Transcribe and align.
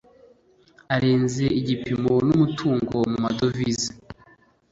arenze 0.95 1.45
igipimo 1.59 2.13
n'umutungo 2.27 2.95
mu 3.09 3.17
madovize 3.23 3.89